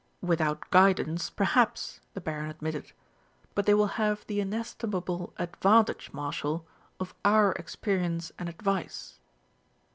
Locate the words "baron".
2.21-2.49